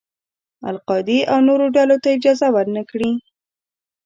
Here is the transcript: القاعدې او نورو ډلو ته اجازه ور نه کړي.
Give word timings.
القاعدې 0.69 1.19
او 1.31 1.37
نورو 1.47 1.65
ډلو 1.75 1.95
ته 2.03 2.09
اجازه 2.17 2.47
ور 2.51 2.67
نه 2.75 2.83
کړي. 2.89 3.11